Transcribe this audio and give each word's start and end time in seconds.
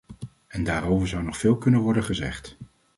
En 0.47 0.63
daarover 0.63 1.07
zou 1.07 1.23
nog 1.23 1.37
veel 1.37 1.57
kunnen 1.57 1.79
worden 1.79 2.03
gezegd. 2.03 2.57